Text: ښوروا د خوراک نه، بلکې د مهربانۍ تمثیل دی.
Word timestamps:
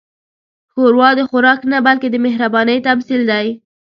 ښوروا 0.71 1.09
د 1.17 1.21
خوراک 1.29 1.59
نه، 1.71 1.77
بلکې 1.87 2.07
د 2.11 2.15
مهربانۍ 2.25 2.77
تمثیل 2.87 3.21
دی. 3.31 3.47